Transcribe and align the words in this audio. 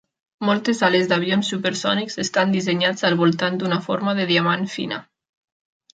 Moltes 0.47 0.79
ales 0.87 1.09
d'avions 1.11 1.51
supersònics 1.53 2.17
estan 2.25 2.55
dissenyats 2.57 3.07
al 3.11 3.19
voltant 3.23 3.61
d'una 3.61 3.81
forma 3.89 4.17
de 4.21 4.27
diamant 4.35 4.69
fina. 4.79 4.99